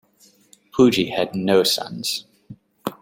[0.73, 2.25] Pujie had no sons.